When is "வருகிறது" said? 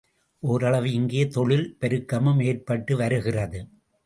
2.97-3.61